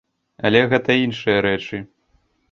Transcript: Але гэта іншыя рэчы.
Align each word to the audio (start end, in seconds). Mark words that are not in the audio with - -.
Але 0.47 0.61
гэта 0.71 0.95
іншыя 1.01 1.43
рэчы. 1.47 1.83